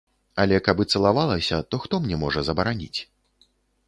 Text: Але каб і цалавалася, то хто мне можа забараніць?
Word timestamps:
Але 0.43 0.55
каб 0.67 0.79
і 0.85 0.85
цалавалася, 0.93 1.59
то 1.73 1.79
хто 1.83 1.99
мне 2.05 2.17
можа 2.23 2.43
забараніць? 2.47 2.99